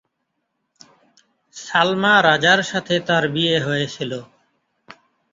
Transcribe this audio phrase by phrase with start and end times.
[1.55, 4.11] সালমা রাজার সাথে তার বিয়ে হয়েছিল।